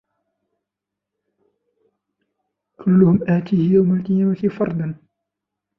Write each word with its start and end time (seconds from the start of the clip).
وكلهم 2.79 3.19
آتيه 3.27 3.73
يوم 3.73 3.93
القيامة 3.99 4.49
فردا 4.57 4.95